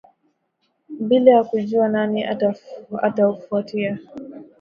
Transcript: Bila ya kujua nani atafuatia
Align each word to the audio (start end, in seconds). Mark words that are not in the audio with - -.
Bila 0.99 1.31
ya 1.31 1.43
kujua 1.43 1.87
nani 1.89 2.23
atafuatia 3.03 3.99